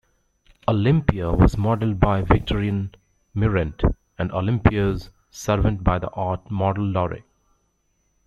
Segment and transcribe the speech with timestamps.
[0.67, 2.95] Olympia was modelled by Victorine
[3.35, 3.83] Meurent
[4.17, 7.19] and Olympia's servant by the art model Laure.